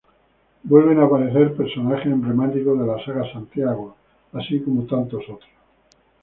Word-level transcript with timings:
Vuelven 0.63 0.99
a 0.99 1.05
aparecer 1.05 1.53
personajes 1.55 2.07
emblemáticos 2.07 2.79
de 2.79 2.87
la 2.87 3.05
Saga 3.05 3.23
Santiago, 3.31 3.95
así 4.33 4.59
como 4.59 4.87
tantos 4.87 5.21
otros. 5.29 5.47